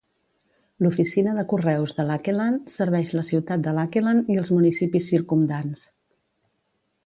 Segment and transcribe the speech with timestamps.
[0.85, 5.89] L'oficina de correus de Lakeland serveix la ciutat de Lakeland i els municipis circumdants.